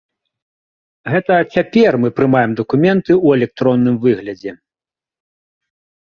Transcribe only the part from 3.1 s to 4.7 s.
ў электронным выглядзе.